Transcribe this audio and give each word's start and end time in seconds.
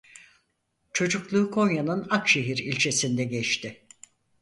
Çocukluğu 0.93 1.51
Konya'nın 1.51 2.07
Akşehir 2.09 2.57
ilçesinde 2.57 3.23
geçti. 3.23 3.85